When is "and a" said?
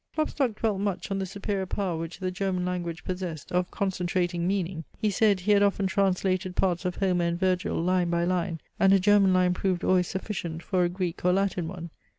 8.79-8.99